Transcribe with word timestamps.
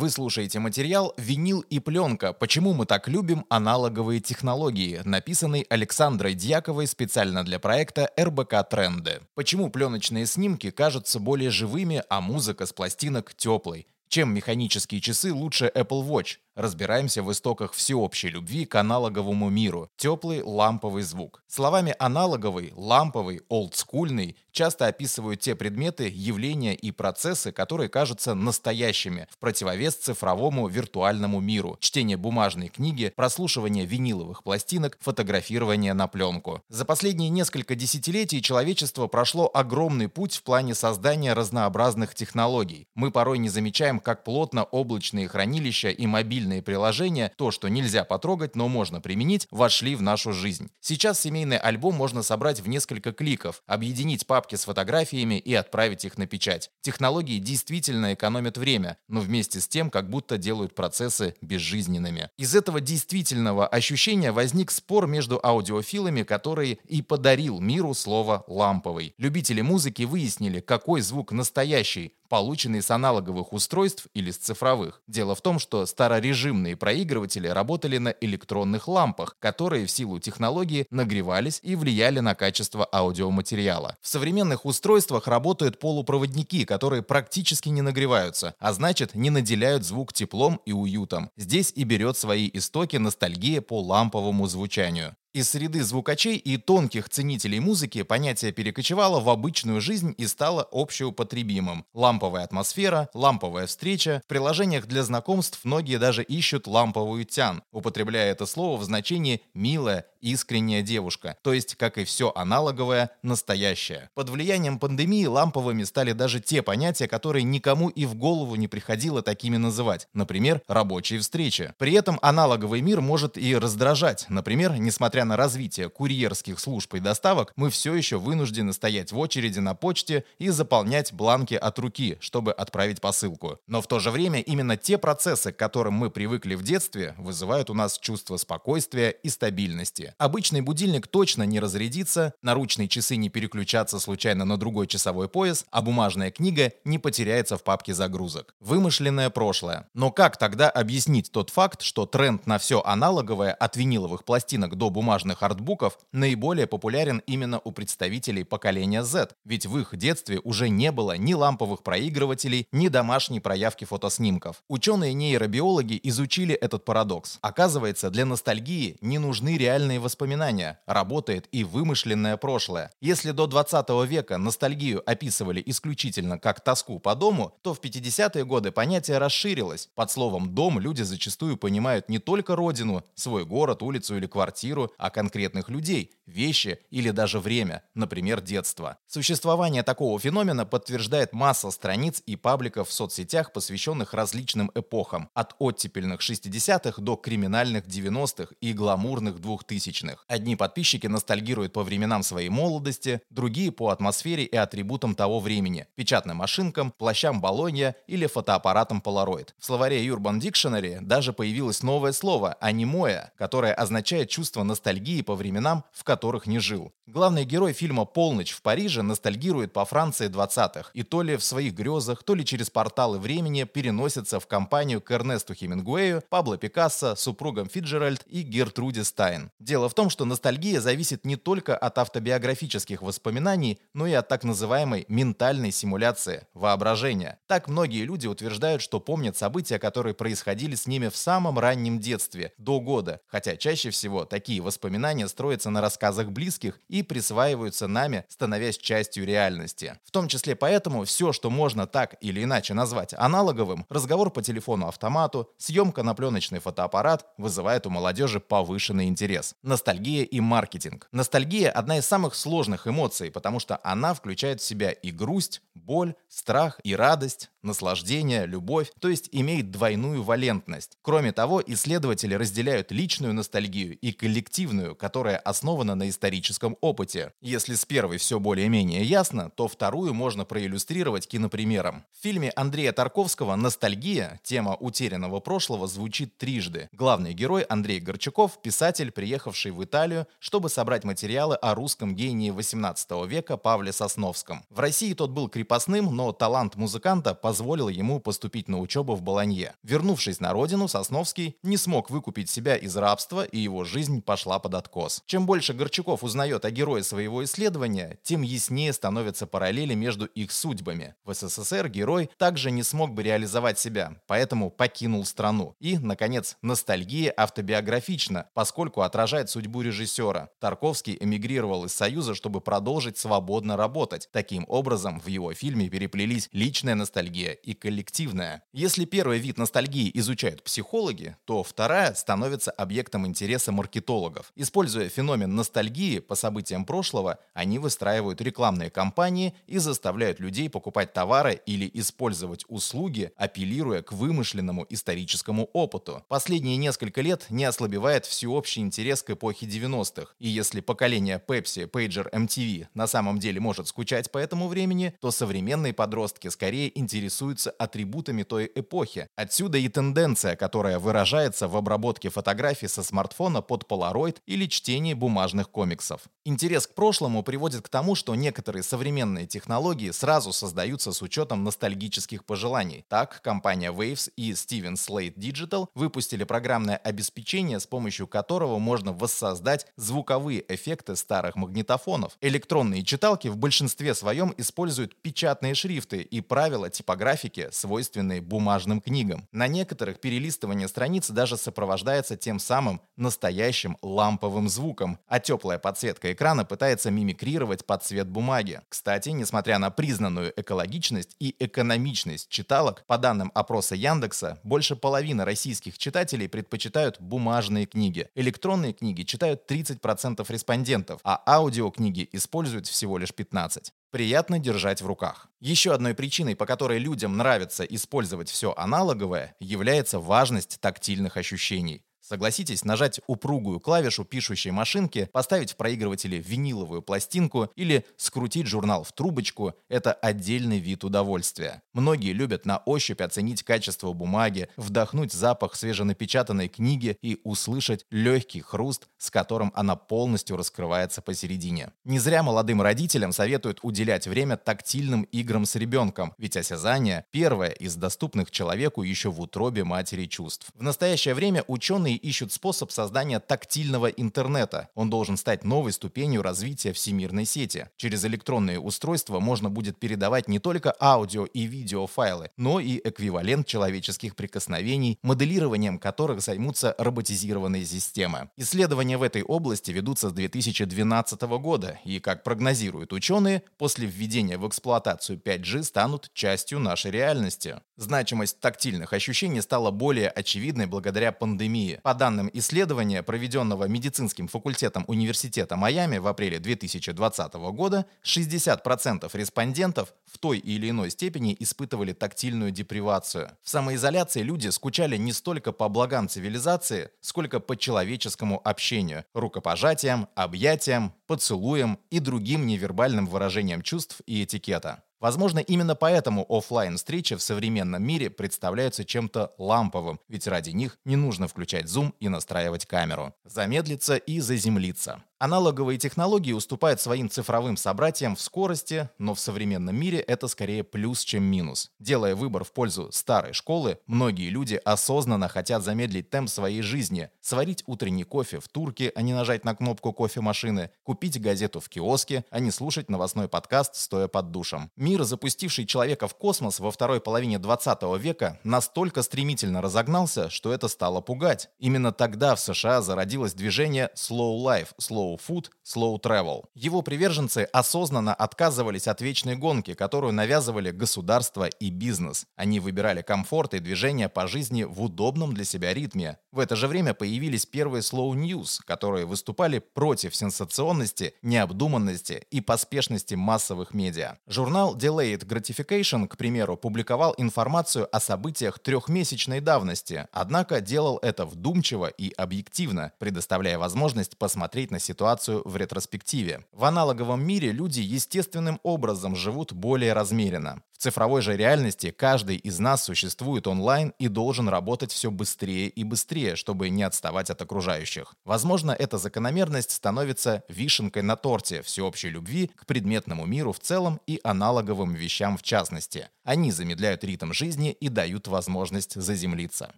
Вы 0.00 0.08
слушаете 0.08 0.60
материал 0.60 1.12
«Винил 1.18 1.60
и 1.60 1.78
пленка. 1.78 2.32
Почему 2.32 2.72
мы 2.72 2.86
так 2.86 3.06
любим 3.06 3.44
аналоговые 3.50 4.20
технологии», 4.20 5.02
написанный 5.04 5.66
Александрой 5.68 6.32
Дьяковой 6.32 6.86
специально 6.86 7.44
для 7.44 7.58
проекта 7.58 8.10
РБК 8.18 8.66
Тренды. 8.70 9.20
Почему 9.34 9.68
пленочные 9.68 10.24
снимки 10.24 10.70
кажутся 10.70 11.20
более 11.20 11.50
живыми, 11.50 12.02
а 12.08 12.22
музыка 12.22 12.64
с 12.64 12.72
пластинок 12.72 13.34
теплой? 13.34 13.86
Чем 14.08 14.32
механические 14.32 15.02
часы 15.02 15.34
лучше 15.34 15.70
Apple 15.74 16.02
Watch? 16.08 16.38
Разбираемся 16.56 17.22
в 17.22 17.30
истоках 17.30 17.72
всеобщей 17.72 18.28
любви 18.28 18.64
к 18.64 18.74
аналоговому 18.74 19.48
миру. 19.50 19.88
Теплый 19.96 20.42
ламповый 20.42 21.02
звук. 21.04 21.42
Словами 21.46 21.94
аналоговый, 21.98 22.72
ламповый, 22.74 23.42
олдскульный 23.48 24.36
часто 24.50 24.88
описывают 24.88 25.40
те 25.40 25.54
предметы, 25.54 26.10
явления 26.12 26.74
и 26.74 26.90
процессы, 26.90 27.52
которые 27.52 27.88
кажутся 27.88 28.34
настоящими, 28.34 29.28
в 29.30 29.38
противовес 29.38 29.94
цифровому 29.94 30.66
виртуальному 30.66 31.40
миру. 31.40 31.76
Чтение 31.80 32.16
бумажной 32.16 32.68
книги, 32.68 33.12
прослушивание 33.14 33.86
виниловых 33.86 34.42
пластинок, 34.42 34.98
фотографирование 35.00 35.94
на 35.94 36.08
пленку. 36.08 36.62
За 36.68 36.84
последние 36.84 37.30
несколько 37.30 37.76
десятилетий 37.76 38.42
человечество 38.42 39.06
прошло 39.06 39.48
огромный 39.54 40.08
путь 40.08 40.34
в 40.34 40.42
плане 40.42 40.74
создания 40.74 41.32
разнообразных 41.32 42.14
технологий. 42.14 42.88
Мы 42.96 43.12
порой 43.12 43.38
не 43.38 43.48
замечаем, 43.48 44.00
как 44.00 44.24
плотно 44.24 44.64
облачные 44.64 45.28
хранилища 45.28 45.90
и 45.90 46.06
мобильные 46.06 46.39
мобильные 46.40 46.62
приложения, 46.62 47.30
то, 47.36 47.50
что 47.50 47.68
нельзя 47.68 48.02
потрогать, 48.02 48.56
но 48.56 48.66
можно 48.66 49.02
применить, 49.02 49.46
вошли 49.50 49.94
в 49.94 50.00
нашу 50.00 50.32
жизнь. 50.32 50.70
Сейчас 50.80 51.20
семейный 51.20 51.58
альбом 51.58 51.94
можно 51.94 52.22
собрать 52.22 52.60
в 52.60 52.68
несколько 52.68 53.12
кликов, 53.12 53.62
объединить 53.66 54.26
папки 54.26 54.54
с 54.56 54.64
фотографиями 54.64 55.38
и 55.38 55.52
отправить 55.52 56.06
их 56.06 56.16
на 56.16 56.26
печать. 56.26 56.70
Технологии 56.80 57.38
действительно 57.38 58.14
экономят 58.14 58.56
время, 58.56 58.96
но 59.06 59.20
вместе 59.20 59.60
с 59.60 59.68
тем 59.68 59.90
как 59.90 60.08
будто 60.08 60.38
делают 60.38 60.74
процессы 60.74 61.34
безжизненными. 61.42 62.30
Из 62.38 62.54
этого 62.54 62.80
действительного 62.80 63.66
ощущения 63.66 64.32
возник 64.32 64.70
спор 64.70 65.06
между 65.06 65.38
аудиофилами, 65.44 66.22
который 66.22 66.80
и 66.88 67.02
подарил 67.02 67.60
миру 67.60 67.92
слово 67.92 68.44
«ламповый». 68.48 69.12
Любители 69.18 69.60
музыки 69.60 70.04
выяснили, 70.04 70.60
какой 70.60 71.02
звук 71.02 71.32
настоящий, 71.32 72.14
полученный 72.30 72.80
с 72.80 72.90
аналоговых 72.90 73.52
устройств 73.52 74.06
или 74.14 74.30
с 74.30 74.38
цифровых. 74.38 75.02
Дело 75.06 75.34
в 75.34 75.42
том, 75.42 75.58
что 75.58 75.84
старорежимные 75.84 76.76
проигрыватели 76.76 77.48
работали 77.48 77.98
на 77.98 78.14
электронных 78.20 78.88
лампах, 78.88 79.36
которые 79.38 79.84
в 79.84 79.90
силу 79.90 80.20
технологии 80.20 80.86
нагревались 80.90 81.60
и 81.62 81.76
влияли 81.76 82.20
на 82.20 82.34
качество 82.34 82.88
аудиоматериала. 82.90 83.98
В 84.00 84.08
современных 84.08 84.64
устройствах 84.64 85.26
работают 85.26 85.78
полупроводники, 85.80 86.64
которые 86.64 87.02
практически 87.02 87.68
не 87.68 87.82
нагреваются, 87.82 88.54
а 88.60 88.72
значит 88.72 89.14
не 89.14 89.28
наделяют 89.28 89.84
звук 89.84 90.12
теплом 90.12 90.60
и 90.64 90.72
уютом. 90.72 91.30
Здесь 91.36 91.72
и 91.74 91.82
берет 91.82 92.16
свои 92.16 92.48
истоки 92.52 92.96
ностальгия 92.96 93.60
по 93.60 93.82
ламповому 93.82 94.46
звучанию. 94.46 95.16
Из 95.32 95.48
среды 95.48 95.84
звукачей 95.84 96.36
и 96.36 96.56
тонких 96.56 97.08
ценителей 97.08 97.60
музыки 97.60 98.02
понятие 98.02 98.50
перекочевало 98.50 99.20
в 99.20 99.28
обычную 99.28 99.80
жизнь 99.80 100.12
и 100.18 100.26
стало 100.26 100.66
общеупотребимым. 100.72 101.84
Ламповая 101.94 102.42
атмосфера, 102.42 103.08
ламповая 103.14 103.68
встреча. 103.68 104.22
В 104.24 104.28
приложениях 104.28 104.86
для 104.86 105.04
знакомств 105.04 105.60
многие 105.62 105.98
даже 105.98 106.24
ищут 106.24 106.66
ламповую 106.66 107.24
тян, 107.26 107.62
употребляя 107.70 108.32
это 108.32 108.44
слово 108.44 108.76
в 108.76 108.82
значении 108.82 109.40
«милая», 109.54 110.04
искренняя 110.20 110.82
девушка, 110.82 111.36
то 111.42 111.52
есть, 111.52 111.76
как 111.76 111.96
и 111.96 112.04
все 112.04 112.30
аналоговое, 112.34 113.10
настоящее. 113.22 114.10
Под 114.14 114.28
влиянием 114.28 114.78
пандемии 114.78 115.24
ламповыми 115.24 115.84
стали 115.84 116.12
даже 116.12 116.40
те 116.40 116.60
понятия, 116.60 117.08
которые 117.08 117.42
никому 117.42 117.88
и 117.88 118.04
в 118.04 118.16
голову 118.16 118.56
не 118.56 118.68
приходило 118.68 119.22
такими 119.22 119.56
называть, 119.56 120.08
например, 120.12 120.60
рабочие 120.68 121.20
встречи. 121.20 121.72
При 121.78 121.92
этом 121.92 122.18
аналоговый 122.20 122.82
мир 122.82 123.00
может 123.00 123.38
и 123.38 123.56
раздражать. 123.56 124.26
Например, 124.28 124.76
несмотря 124.76 125.19
на 125.24 125.36
развитие 125.36 125.88
курьерских 125.88 126.58
служб 126.58 126.94
и 126.94 127.00
доставок, 127.00 127.52
мы 127.56 127.70
все 127.70 127.94
еще 127.94 128.18
вынуждены 128.18 128.72
стоять 128.72 129.12
в 129.12 129.18
очереди 129.18 129.58
на 129.58 129.74
почте 129.74 130.24
и 130.38 130.48
заполнять 130.48 131.12
бланки 131.12 131.54
от 131.54 131.78
руки, 131.78 132.18
чтобы 132.20 132.52
отправить 132.52 133.00
посылку. 133.00 133.58
Но 133.66 133.80
в 133.82 133.86
то 133.86 133.98
же 133.98 134.10
время 134.10 134.40
именно 134.40 134.76
те 134.76 134.98
процессы, 134.98 135.52
к 135.52 135.56
которым 135.56 135.94
мы 135.94 136.10
привыкли 136.10 136.54
в 136.54 136.62
детстве, 136.62 137.14
вызывают 137.18 137.70
у 137.70 137.74
нас 137.74 137.98
чувство 137.98 138.36
спокойствия 138.36 139.10
и 139.10 139.28
стабильности. 139.28 140.14
Обычный 140.18 140.60
будильник 140.60 141.06
точно 141.06 141.44
не 141.44 141.60
разрядится, 141.60 142.34
наручные 142.42 142.88
часы 142.88 143.16
не 143.16 143.28
переключатся 143.28 143.98
случайно 143.98 144.44
на 144.44 144.56
другой 144.56 144.86
часовой 144.86 145.28
пояс, 145.28 145.64
а 145.70 145.82
бумажная 145.82 146.30
книга 146.30 146.72
не 146.84 146.98
потеряется 146.98 147.56
в 147.56 147.62
папке 147.62 147.94
загрузок. 147.94 148.54
Вымышленное 148.60 149.30
прошлое. 149.30 149.88
Но 149.94 150.10
как 150.10 150.36
тогда 150.36 150.70
объяснить 150.70 151.30
тот 151.30 151.50
факт, 151.50 151.82
что 151.82 152.06
тренд 152.06 152.46
на 152.46 152.58
все 152.58 152.82
аналоговое 152.82 153.52
от 153.52 153.76
виниловых 153.76 154.24
пластинок 154.24 154.76
до 154.76 154.90
бумажных 154.90 155.09
артбуков 155.10 155.98
наиболее 156.12 156.66
популярен 156.66 157.22
именно 157.26 157.60
у 157.62 157.72
представителей 157.72 158.44
поколения 158.44 159.02
Z? 159.02 159.30
Ведь 159.44 159.66
в 159.66 159.78
их 159.78 159.96
детстве 159.96 160.40
уже 160.44 160.68
не 160.68 160.92
было 160.92 161.16
ни 161.16 161.34
ламповых 161.34 161.82
проигрывателей, 161.82 162.66
ни 162.72 162.88
домашней 162.88 163.40
проявки 163.40 163.84
фотоснимков. 163.84 164.62
Ученые-нейробиологи 164.68 166.00
изучили 166.04 166.54
этот 166.54 166.84
парадокс. 166.84 167.38
Оказывается, 167.40 168.10
для 168.10 168.24
ностальгии 168.24 168.96
не 169.00 169.18
нужны 169.18 169.56
реальные 169.56 170.00
воспоминания, 170.00 170.80
работает 170.86 171.48
и 171.52 171.64
вымышленное 171.64 172.36
прошлое. 172.36 172.90
Если 173.00 173.32
до 173.32 173.46
20 173.46 173.88
века 174.06 174.38
ностальгию 174.38 175.02
описывали 175.04 175.62
исключительно 175.64 176.38
как 176.38 176.60
тоску 176.60 176.98
по 176.98 177.14
дому, 177.14 177.54
то 177.62 177.74
в 177.74 177.80
50-е 177.80 178.44
годы 178.44 178.70
понятие 178.70 179.18
расширилось. 179.18 179.88
Под 179.94 180.10
словом 180.10 180.54
«дом» 180.54 180.78
люди 180.78 181.02
зачастую 181.02 181.56
понимают 181.56 182.08
не 182.08 182.18
только 182.18 182.56
родину, 182.56 183.04
свой 183.14 183.44
город, 183.44 183.82
улицу 183.82 184.16
или 184.16 184.26
квартиру, 184.26 184.92
а 185.00 185.10
конкретных 185.10 185.68
людей, 185.68 186.12
вещи 186.26 186.78
или 186.90 187.10
даже 187.10 187.40
время, 187.40 187.82
например, 187.94 188.40
детство. 188.40 188.98
Существование 189.06 189.82
такого 189.82 190.18
феномена 190.18 190.66
подтверждает 190.66 191.32
масса 191.32 191.70
страниц 191.70 192.22
и 192.26 192.36
пабликов 192.36 192.88
в 192.88 192.92
соцсетях, 192.92 193.52
посвященных 193.52 194.14
различным 194.14 194.70
эпохам, 194.74 195.30
от 195.34 195.54
оттепельных 195.58 196.20
60-х 196.20 197.00
до 197.00 197.16
криминальных 197.16 197.86
90-х 197.86 198.54
и 198.60 198.72
гламурных 198.72 199.36
2000-х 199.36 199.64
тысячных. 199.66 200.24
Одни 200.28 200.56
подписчики 200.56 201.06
ностальгируют 201.06 201.72
по 201.72 201.82
временам 201.82 202.22
своей 202.22 202.48
молодости, 202.50 203.22
другие 203.30 203.72
по 203.72 203.88
атмосфере 203.88 204.44
и 204.44 204.56
атрибутам 204.56 205.14
того 205.14 205.40
времени– 205.40 205.86
печатным 205.94 206.38
машинкам, 206.38 206.92
плащам 206.92 207.40
Болонья 207.40 207.96
или 208.06 208.26
фотоаппаратам 208.26 209.02
Polaroid. 209.04 209.48
В 209.58 209.64
словаре 209.64 210.04
Urban 210.06 210.40
Dictionary 210.40 211.00
даже 211.00 211.32
появилось 211.32 211.82
новое 211.82 212.12
слово– 212.12 212.56
анимоя, 212.60 213.32
которое 213.38 213.72
означает 213.72 214.28
чувство 214.28 214.62
ностальгии 214.62 214.89
по 215.22 215.34
временам, 215.34 215.84
в 215.92 216.04
которых 216.04 216.46
не 216.46 216.58
жил. 216.58 216.92
Главный 217.06 217.44
герой 217.44 217.72
фильма 217.72 218.04
«Полночь 218.04 218.52
в 218.52 218.62
Париже» 218.62 219.02
ностальгирует 219.02 219.72
по 219.72 219.84
Франции 219.84 220.28
20-х, 220.28 220.90
и 220.94 221.02
то 221.02 221.22
ли 221.22 221.36
в 221.36 221.42
своих 221.42 221.74
грезах, 221.74 222.22
то 222.22 222.34
ли 222.34 222.44
через 222.44 222.70
порталы 222.70 223.18
времени 223.18 223.64
переносится 223.64 224.38
в 224.38 224.46
компанию 224.46 225.00
к 225.00 225.10
Эрнесту 225.10 225.54
Хемингуэю, 225.54 226.22
Пабло 226.28 226.56
Пикассо, 226.56 227.16
супругам 227.16 227.68
Фиджеральд 227.68 228.24
и 228.28 228.42
Гертруде 228.42 229.02
Стайн. 229.02 229.50
Дело 229.58 229.88
в 229.88 229.94
том, 229.94 230.08
что 230.08 230.24
ностальгия 230.24 230.80
зависит 230.80 231.24
не 231.24 231.34
только 231.34 231.76
от 231.76 231.98
автобиографических 231.98 233.02
воспоминаний, 233.02 233.80
но 233.92 234.06
и 234.06 234.12
от 234.12 234.28
так 234.28 234.44
называемой 234.44 235.04
ментальной 235.08 235.72
симуляции, 235.72 236.46
воображения. 236.54 237.40
Так 237.48 237.66
многие 237.66 238.04
люди 238.04 238.28
утверждают, 238.28 238.82
что 238.82 239.00
помнят 239.00 239.36
события, 239.36 239.78
которые 239.80 240.14
происходили 240.14 240.76
с 240.76 240.86
ними 240.86 241.08
в 241.08 241.16
самом 241.16 241.58
раннем 241.58 241.98
детстве, 241.98 242.52
до 242.56 242.80
года, 242.80 243.20
хотя 243.26 243.56
чаще 243.56 243.90
всего 243.90 244.24
такие 244.24 244.60
воспоминания 244.60 244.79
строятся 245.28 245.70
на 245.70 245.80
рассказах 245.80 246.28
близких 246.28 246.80
и 246.88 247.02
присваиваются 247.02 247.86
нами, 247.86 248.24
становясь 248.28 248.78
частью 248.78 249.24
реальности. 249.26 249.98
В 250.04 250.10
том 250.10 250.28
числе 250.28 250.54
поэтому 250.54 251.04
все, 251.04 251.32
что 251.32 251.50
можно 251.50 251.86
так 251.86 252.16
или 252.20 252.44
иначе 252.44 252.74
назвать 252.74 253.14
аналоговым, 253.14 253.86
разговор 253.88 254.30
по 254.30 254.42
телефону-автомату, 254.42 255.50
съемка 255.58 256.02
на 256.02 256.14
пленочный 256.14 256.60
фотоаппарат 256.60 257.26
вызывает 257.38 257.86
у 257.86 257.90
молодежи 257.90 258.40
повышенный 258.40 259.06
интерес. 259.06 259.54
Ностальгия 259.62 260.24
и 260.24 260.40
маркетинг. 260.40 261.08
Ностальгия– 261.12 261.70
одна 261.80 261.98
из 261.98 262.06
самых 262.06 262.34
сложных 262.34 262.86
эмоций, 262.86 263.30
потому 263.30 263.60
что 263.60 263.78
она 263.82 264.14
включает 264.14 264.60
в 264.60 264.64
себя 264.64 264.90
и 264.90 265.10
грусть, 265.10 265.62
боль, 265.74 266.14
страх 266.28 266.80
и 266.84 266.94
радость, 266.94 267.50
наслаждение, 267.62 268.46
любовь, 268.46 268.90
то 269.00 269.08
есть 269.08 269.28
имеет 269.32 269.70
двойную 269.70 270.22
валентность. 270.22 270.98
Кроме 271.02 271.32
того, 271.32 271.62
исследователи 271.66 272.34
разделяют 272.34 272.92
личную 272.92 273.34
ностальгию 273.34 273.98
и 273.98 274.12
коллективную 274.12 274.69
коллективную, 274.70 274.94
которая 274.94 275.36
основана 275.36 275.94
на 275.94 276.08
историческом 276.08 276.76
опыте. 276.80 277.32
Если 277.40 277.74
с 277.74 277.84
первой 277.84 278.18
все 278.18 278.38
более-менее 278.38 279.02
ясно, 279.02 279.50
то 279.50 279.66
вторую 279.66 280.14
можно 280.14 280.44
проиллюстрировать 280.44 281.26
кинопримером. 281.26 282.04
В 282.18 282.22
фильме 282.22 282.52
Андрея 282.56 282.92
Тарковского 282.92 283.56
«Ностальгия» 283.56 284.40
тема 284.44 284.76
утерянного 284.80 285.40
прошлого 285.40 285.86
звучит 285.86 286.38
трижды. 286.38 286.88
Главный 286.92 287.34
герой 287.34 287.62
Андрей 287.62 288.00
Горчаков– 288.00 288.60
писатель, 288.62 289.10
приехавший 289.10 289.72
в 289.72 289.82
Италию, 289.82 290.26
чтобы 290.38 290.68
собрать 290.68 291.04
материалы 291.04 291.56
о 291.56 291.74
русском 291.74 292.14
гении 292.14 292.50
18 292.50 293.10
века 293.26 293.56
Павле 293.56 293.92
Сосновском. 293.92 294.62
В 294.70 294.80
России 294.80 295.14
тот 295.14 295.30
был 295.30 295.48
крепостным, 295.48 296.14
но 296.14 296.32
талант 296.32 296.76
музыканта 296.76 297.34
позволил 297.34 297.88
ему 297.88 298.20
поступить 298.20 298.68
на 298.68 298.78
учебу 298.78 299.14
в 299.14 299.22
Болонье. 299.22 299.72
Вернувшись 299.82 300.40
на 300.40 300.52
родину, 300.52 300.88
Сосновский 300.88 301.56
не 301.62 301.76
смог 301.76 302.10
выкупить 302.10 302.50
себя 302.50 302.76
из 302.76 302.96
рабства, 302.96 303.44
и 303.44 303.58
его 303.58 303.84
жизнь 303.84 304.22
пошла 304.22 304.59
под 304.60 304.74
откос. 304.74 305.22
Чем 305.26 305.46
больше 305.46 305.72
Горчаков 305.72 306.22
узнает 306.22 306.64
о 306.64 306.70
герое 306.70 307.02
своего 307.02 307.42
исследования, 307.44 308.18
тем 308.22 308.42
яснее 308.42 308.92
становятся 308.92 309.46
параллели 309.46 309.94
между 309.94 310.26
их 310.26 310.52
судьбами. 310.52 311.14
В 311.24 311.34
СССР 311.34 311.88
герой 311.88 312.30
также 312.36 312.70
не 312.70 312.82
смог 312.82 313.12
бы 313.12 313.22
реализовать 313.22 313.78
себя, 313.78 314.20
поэтому 314.26 314.70
покинул 314.70 315.24
страну. 315.24 315.74
И, 315.80 315.98
наконец, 315.98 316.56
ностальгия 316.62 317.34
автобиографична, 317.36 318.48
поскольку 318.54 319.02
отражает 319.02 319.50
судьбу 319.50 319.82
режиссера. 319.82 320.50
Тарковский 320.60 321.16
эмигрировал 321.18 321.84
из 321.84 321.92
Союза, 321.92 322.34
чтобы 322.34 322.60
продолжить 322.60 323.18
свободно 323.18 323.76
работать. 323.76 324.28
Таким 324.32 324.64
образом, 324.68 325.20
в 325.20 325.26
его 325.26 325.52
фильме 325.54 325.88
переплелись 325.88 326.48
личная 326.52 326.94
ностальгия 326.94 327.52
и 327.52 327.74
коллективная. 327.74 328.62
Если 328.72 329.04
первый 329.04 329.38
вид 329.38 329.58
ностальгии 329.58 330.10
изучают 330.14 330.62
психологи, 330.62 331.36
то 331.44 331.62
вторая 331.62 332.14
становится 332.14 332.70
объектом 332.70 333.26
интереса 333.26 333.72
маркетологов. 333.72 334.39
Используя 334.56 335.08
феномен 335.08 335.54
ностальгии 335.54 336.18
по 336.18 336.34
событиям 336.34 336.84
прошлого, 336.84 337.38
они 337.54 337.78
выстраивают 337.78 338.40
рекламные 338.40 338.90
кампании 338.90 339.54
и 339.66 339.78
заставляют 339.78 340.40
людей 340.40 340.68
покупать 340.68 341.12
товары 341.12 341.60
или 341.66 341.90
использовать 341.94 342.64
услуги, 342.68 343.32
апеллируя 343.36 344.02
к 344.02 344.12
вымышленному 344.12 344.86
историческому 344.88 345.68
опыту. 345.72 346.24
Последние 346.28 346.76
несколько 346.76 347.20
лет 347.20 347.46
не 347.50 347.64
ослабевает 347.64 348.26
всеобщий 348.26 348.82
интерес 348.82 349.22
к 349.22 349.30
эпохе 349.30 349.66
90-х, 349.66 350.32
и 350.38 350.48
если 350.48 350.80
поколение 350.80 351.42
Pepsi, 351.44 351.90
Pager, 351.90 352.30
MTV 352.32 352.88
на 352.94 353.06
самом 353.06 353.38
деле 353.38 353.60
может 353.60 353.88
скучать 353.88 354.30
по 354.30 354.38
этому 354.38 354.68
времени, 354.68 355.14
то 355.20 355.30
современные 355.30 355.92
подростки 355.92 356.48
скорее 356.48 356.96
интересуются 356.98 357.70
атрибутами 357.70 358.42
той 358.42 358.70
эпохи. 358.74 359.28
Отсюда 359.36 359.78
и 359.78 359.88
тенденция, 359.88 360.56
которая 360.56 360.98
выражается 360.98 361.68
в 361.68 361.76
обработке 361.76 362.30
фотографий 362.30 362.88
со 362.88 363.02
смартфона 363.02 363.62
под 363.62 363.84
Polaroid 363.84 364.29
или 364.46 364.66
чтении 364.66 365.14
бумажных 365.14 365.70
комиксов. 365.70 366.22
Интерес 366.44 366.86
к 366.86 366.94
прошлому 366.94 367.42
приводит 367.42 367.82
к 367.82 367.88
тому, 367.88 368.14
что 368.14 368.34
некоторые 368.34 368.82
современные 368.82 369.46
технологии 369.46 370.10
сразу 370.10 370.52
создаются 370.52 371.12
с 371.12 371.22
учетом 371.22 371.64
ностальгических 371.64 372.44
пожеланий. 372.44 373.04
Так, 373.08 373.42
компания 373.42 373.92
Waves 373.92 374.32
и 374.36 374.52
Steven 374.52 374.94
Slate 374.94 375.34
Digital 375.34 375.88
выпустили 375.94 376.44
программное 376.44 376.96
обеспечение, 376.96 377.78
с 377.78 377.86
помощью 377.86 378.26
которого 378.26 378.78
можно 378.78 379.12
воссоздать 379.12 379.86
звуковые 379.96 380.64
эффекты 380.68 381.16
старых 381.16 381.56
магнитофонов. 381.56 382.36
Электронные 382.40 383.04
читалки 383.04 383.48
в 383.48 383.56
большинстве 383.56 384.14
своем 384.14 384.54
используют 384.56 385.20
печатные 385.22 385.74
шрифты 385.74 386.22
и 386.22 386.40
правила 386.40 386.90
типографики, 386.90 387.68
свойственные 387.72 388.40
бумажным 388.40 389.00
книгам. 389.00 389.46
На 389.52 389.68
некоторых 389.68 390.20
перелистывание 390.20 390.88
страниц 390.88 391.30
даже 391.30 391.56
сопровождается 391.56 392.36
тем 392.36 392.58
самым 392.58 393.00
настоящим 393.16 393.96
ламповым 394.20 394.68
звуком, 394.68 395.18
а 395.26 395.40
теплая 395.40 395.78
подсветка 395.78 396.32
экрана 396.32 396.66
пытается 396.66 397.10
мимикрировать 397.10 397.86
под 397.86 398.02
цвет 398.04 398.28
бумаги. 398.28 398.82
Кстати, 398.90 399.30
несмотря 399.30 399.78
на 399.78 399.90
признанную 399.90 400.52
экологичность 400.60 401.36
и 401.40 401.56
экономичность 401.58 402.50
читалок, 402.50 403.04
по 403.06 403.16
данным 403.16 403.50
опроса 403.54 403.94
Яндекса, 403.94 404.58
больше 404.62 404.94
половины 404.94 405.46
российских 405.46 405.96
читателей 405.96 406.48
предпочитают 406.50 407.18
бумажные 407.18 407.86
книги. 407.86 408.28
Электронные 408.34 408.92
книги 408.92 409.22
читают 409.22 409.70
30% 409.70 410.44
респондентов, 410.52 411.20
а 411.24 411.42
аудиокниги 411.46 412.28
используют 412.32 412.86
всего 412.86 413.16
лишь 413.16 413.30
15% 413.30 413.90
приятно 414.10 414.58
держать 414.58 415.02
в 415.02 415.06
руках. 415.06 415.48
Еще 415.60 415.92
одной 415.92 416.14
причиной, 416.14 416.56
по 416.56 416.66
которой 416.66 416.98
людям 416.98 417.36
нравится 417.36 417.84
использовать 417.84 418.48
все 418.48 418.74
аналоговое, 418.76 419.54
является 419.60 420.18
важность 420.18 420.80
тактильных 420.80 421.36
ощущений. 421.36 422.02
Согласитесь, 422.20 422.84
нажать 422.84 423.20
упругую 423.26 423.80
клавишу 423.80 424.24
пишущей 424.24 424.70
машинки, 424.70 425.28
поставить 425.32 425.72
в 425.72 425.76
проигрывателе 425.76 426.38
виниловую 426.38 427.02
пластинку 427.02 427.70
или 427.76 428.04
скрутить 428.16 428.66
журнал 428.66 429.04
в 429.04 429.12
трубочку– 429.12 429.74
это 429.88 430.12
отдельный 430.12 430.78
вид 430.78 431.02
удовольствия. 431.02 431.82
Многие 431.92 432.32
любят 432.32 432.66
на 432.66 432.78
ощупь 432.78 433.20
оценить 433.20 433.62
качество 433.62 434.12
бумаги, 434.12 434.68
вдохнуть 434.76 435.32
запах 435.32 435.74
свеженапечатанной 435.74 436.68
книги 436.68 437.16
и 437.22 437.40
услышать 437.42 438.04
легкий 438.10 438.60
хруст, 438.60 439.08
с 439.18 439.30
которым 439.30 439.72
она 439.74 439.96
полностью 439.96 440.56
раскрывается 440.56 441.22
посередине. 441.22 441.90
Не 442.04 442.18
зря 442.18 442.42
молодым 442.42 442.82
родителям 442.82 443.32
советуют 443.32 443.80
уделять 443.82 444.26
время 444.26 444.56
тактильным 444.56 445.22
играм 445.24 445.64
с 445.64 445.74
ребенком, 445.74 446.34
ведь 446.38 446.56
осязание– 446.56 447.24
первое 447.30 447.70
из 447.70 447.96
доступных 447.96 448.50
человеку 448.50 449.02
еще 449.02 449.30
в 449.30 449.40
утробе 449.40 449.84
матери 449.84 450.26
чувств. 450.26 450.68
В 450.74 450.82
настоящее 450.82 451.34
время 451.34 451.64
ученые 451.66 452.09
ищут 452.16 452.52
способ 452.52 452.90
создания 452.90 453.40
тактильного 453.40 454.06
интернета. 454.06 454.88
Он 454.94 455.10
должен 455.10 455.36
стать 455.36 455.64
новой 455.64 455.92
ступенью 455.92 456.42
развития 456.42 456.92
всемирной 456.92 457.44
сети. 457.44 457.88
Через 457.96 458.24
электронные 458.24 458.80
устройства 458.80 459.40
можно 459.40 459.70
будет 459.70 459.98
передавать 459.98 460.48
не 460.48 460.58
только 460.58 460.94
аудио 461.00 461.44
и 461.44 461.62
видеофайлы, 461.62 462.50
но 462.56 462.80
и 462.80 463.00
эквивалент 463.02 463.66
человеческих 463.66 464.36
прикосновений, 464.36 465.18
моделированием 465.22 465.98
которых 465.98 466.40
займутся 466.40 466.94
роботизированные 466.98 467.84
системы. 467.84 468.50
Исследования 468.56 469.18
в 469.18 469.22
этой 469.22 469.42
области 469.42 469.90
ведутся 469.90 470.30
с 470.30 470.32
2012 470.32 471.42
года, 471.42 471.98
и, 472.04 472.20
как 472.20 472.42
прогнозируют 472.42 473.12
ученые, 473.12 473.62
после 473.78 474.06
введения 474.06 474.58
в 474.58 474.66
эксплуатацию 474.66 475.38
5G 475.38 475.82
станут 475.84 476.30
частью 476.34 476.78
нашей 476.78 477.10
реальности. 477.10 477.80
Значимость 477.96 478.60
тактильных 478.60 479.12
ощущений 479.12 479.60
стала 479.60 479.90
более 479.90 480.28
очевидной 480.28 480.86
благодаря 480.86 481.32
пандемии. 481.32 481.99
По 482.02 482.14
данным 482.14 482.50
исследования, 482.52 483.22
проведенного 483.22 483.84
медицинским 483.84 484.48
факультетом 484.48 485.04
Университета 485.06 485.76
Майами 485.76 486.18
в 486.18 486.26
апреле 486.26 486.58
2020 486.58 487.54
года, 487.54 488.06
60% 488.24 489.28
респондентов 489.34 490.14
в 490.26 490.38
той 490.38 490.58
или 490.58 490.90
иной 490.90 491.10
степени 491.10 491.56
испытывали 491.58 492.12
тактильную 492.12 492.70
депривацию. 492.70 493.50
В 493.62 493.68
самоизоляции 493.68 494.42
люди 494.42 494.68
скучали 494.68 495.16
не 495.16 495.32
столько 495.32 495.72
по 495.72 495.88
благам 495.88 496.28
цивилизации, 496.28 497.10
сколько 497.20 497.60
по 497.60 497.76
человеческому 497.76 498.60
общению, 498.64 499.24
рукопожатиям, 499.34 500.28
объятиям, 500.34 501.12
поцелуям 501.26 501.98
и 502.10 502.18
другим 502.18 502.66
невербальным 502.66 503.26
выражениям 503.26 503.82
чувств 503.82 504.20
и 504.26 504.44
этикета. 504.44 505.02
Возможно, 505.20 505.58
именно 505.58 505.94
поэтому 505.94 506.46
офлайн 506.48 506.96
встречи 506.96 507.36
в 507.36 507.42
современном 507.42 508.02
мире 508.02 508.30
представляются 508.30 509.04
чем-то 509.04 509.52
ламповым, 509.58 510.18
ведь 510.28 510.46
ради 510.46 510.70
них 510.70 510.98
не 511.04 511.16
нужно 511.16 511.46
включать 511.46 511.88
зум 511.88 512.14
и 512.20 512.28
настраивать 512.28 512.86
камеру. 512.86 513.34
Замедлиться 513.44 514.16
и 514.16 514.40
заземлиться. 514.40 515.22
Аналоговые 515.42 515.98
технологии 515.98 516.52
уступают 516.52 517.00
своим 517.00 517.30
цифровым 517.30 517.78
собратьям 517.78 518.36
в 518.36 518.42
скорости, 518.42 519.08
но 519.16 519.34
в 519.34 519.40
современном 519.40 519.96
мире 519.96 520.18
это 520.18 520.48
скорее 520.48 520.84
плюс, 520.84 521.24
чем 521.24 521.44
минус. 521.44 521.92
Делая 521.98 522.36
выбор 522.36 522.62
в 522.62 522.72
пользу 522.72 523.08
старой 523.10 523.54
школы, 523.54 523.98
многие 524.06 524.50
люди 524.50 524.78
осознанно 524.84 525.48
хотят 525.48 525.82
замедлить 525.82 526.28
темп 526.28 526.50
своей 526.50 526.82
жизни, 526.82 527.30
сварить 527.40 527.82
утренний 527.86 528.24
кофе 528.24 528.60
в 528.60 528.68
турке, 528.68 529.12
а 529.14 529.22
не 529.22 529.32
нажать 529.32 529.64
на 529.64 529.74
кнопку 529.74 530.12
кофемашины, 530.12 530.90
купить 531.04 531.40
газету 531.40 531.80
в 531.80 531.88
киоске, 531.88 532.44
а 532.50 532.60
не 532.60 532.70
слушать 532.70 533.08
новостной 533.08 533.48
подкаст, 533.48 533.96
стоя 533.96 534.28
под 534.28 534.50
душем. 534.50 534.90
Мир, 534.96 535.22
запустивший 535.22 535.86
человека 535.86 536.28
в 536.28 536.34
космос 536.34 536.80
во 536.80 536.90
второй 536.90 537.22
половине 537.22 537.58
20 537.58 538.02
века, 538.18 538.60
настолько 538.62 539.22
стремительно 539.22 539.80
разогнался, 539.80 540.50
что 540.50 540.70
это 540.70 540.86
стало 540.88 541.22
пугать. 541.22 541.70
Именно 541.78 542.12
тогда 542.12 542.56
в 542.56 542.60
США 542.60 543.00
зародилось 543.00 543.54
движение 543.54 544.10
Slow 544.14 544.62
Life, 544.62 544.88
Slow 545.00 545.29
slow 545.30 545.38
food, 545.38 545.70
slow 545.84 546.20
travel. 546.20 546.64
Его 546.74 547.02
приверженцы 547.02 547.68
осознанно 547.72 548.34
отказывались 548.34 549.08
от 549.08 549.20
вечной 549.20 549.56
гонки, 549.56 549.94
которую 549.94 550.32
навязывали 550.32 550.90
государство 550.90 551.66
и 551.66 551.90
бизнес. 551.90 552.46
Они 552.56 552.80
выбирали 552.80 553.22
комфорт 553.22 553.74
и 553.74 553.78
движение 553.78 554.28
по 554.28 554.46
жизни 554.46 554.84
в 554.84 555.02
удобном 555.02 555.54
для 555.54 555.64
себя 555.64 555.94
ритме. 555.94 556.38
В 556.52 556.58
это 556.58 556.76
же 556.76 556.88
время 556.88 557.14
появились 557.14 557.66
первые 557.66 558.02
slow 558.02 558.32
news, 558.32 558.80
которые 558.84 559.26
выступали 559.26 559.78
против 559.78 560.34
сенсационности, 560.34 561.34
необдуманности 561.42 562.46
и 562.50 562.60
поспешности 562.60 563.34
массовых 563.34 563.94
медиа. 563.94 564.36
Журнал 564.46 564.96
Delayed 564.96 565.46
Gratification, 565.46 566.26
к 566.26 566.36
примеру, 566.36 566.76
публиковал 566.76 567.34
информацию 567.38 568.08
о 568.14 568.20
событиях 568.20 568.78
трехмесячной 568.78 569.60
давности, 569.60 570.28
однако 570.32 570.80
делал 570.80 571.18
это 571.22 571.44
вдумчиво 571.44 572.06
и 572.06 572.32
объективно, 572.32 573.12
предоставляя 573.18 573.78
возможность 573.78 574.36
посмотреть 574.36 574.90
на 574.90 574.98
ситуацию 575.20 575.60
в 575.66 575.76
ретроспективе. 575.76 576.64
В 576.72 576.84
аналоговом 576.86 577.44
мире 577.44 577.72
люди 577.72 578.00
естественным 578.00 578.80
образом 578.82 579.36
живут 579.36 579.74
более 579.74 580.14
размеренно. 580.14 580.82
Цифровой 581.00 581.40
же 581.40 581.56
реальности 581.56 582.10
каждый 582.10 582.56
из 582.56 582.78
нас 582.78 583.04
существует 583.04 583.66
онлайн 583.66 584.12
и 584.18 584.28
должен 584.28 584.68
работать 584.68 585.10
все 585.12 585.30
быстрее 585.30 585.88
и 585.88 586.04
быстрее, 586.04 586.56
чтобы 586.56 586.90
не 586.90 587.04
отставать 587.04 587.48
от 587.48 587.62
окружающих. 587.62 588.34
Возможно, 588.44 588.90
эта 588.90 589.16
закономерность 589.16 589.92
становится 589.92 590.62
вишенкой 590.68 591.22
на 591.22 591.36
торте 591.36 591.80
всеобщей 591.80 592.28
любви 592.28 592.70
к 592.76 592.84
предметному 592.84 593.46
миру 593.46 593.72
в 593.72 593.80
целом 593.80 594.20
и 594.26 594.40
аналоговым 594.44 595.14
вещам 595.14 595.56
в 595.56 595.62
частности. 595.62 596.28
Они 596.44 596.70
замедляют 596.70 597.24
ритм 597.24 597.54
жизни 597.54 597.92
и 597.92 598.10
дают 598.10 598.46
возможность 598.46 599.14
заземлиться. 599.14 599.94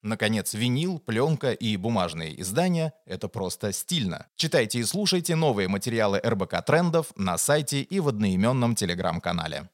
Наконец, 0.00 0.54
винил, 0.54 0.98
пленка 0.98 1.52
и 1.52 1.76
бумажные 1.76 2.40
издания– 2.40 2.94
это 3.04 3.28
просто 3.28 3.70
стильно. 3.72 4.28
Читайте 4.36 4.78
и 4.78 4.84
слушайте 4.84 5.36
новые 5.36 5.68
материалы 5.68 6.22
РБК 6.24 6.64
Трендов 6.64 7.12
на 7.16 7.36
сайте 7.36 7.82
и 7.82 8.00
в 8.00 8.08
одноименном 8.08 8.74
телеграм-канале. 8.74 9.68